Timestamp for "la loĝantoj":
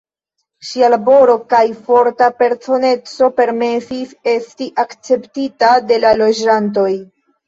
6.05-6.89